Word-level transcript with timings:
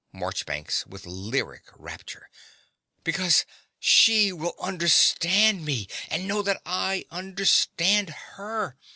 MARCHBANKS 0.13 0.87
(with 0.87 1.05
lyric 1.05 1.65
rapture.) 1.75 2.27
Because 3.03 3.45
she 3.79 4.31
will 4.33 4.55
understand 4.59 5.63
me, 5.63 5.87
and 6.09 6.27
know 6.27 6.41
that 6.41 6.59
I 6.65 7.05
understand 7.11 8.09
her. 8.09 8.79